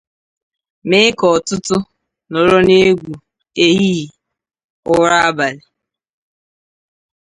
mee 0.89 1.09
ka 1.19 1.25
ọtụtụ 1.35 1.77
nọrọ 2.31 2.57
n'egwù 2.67 3.13
ehighị 3.63 4.05
ụra 4.91 5.17
abalị 5.29 5.63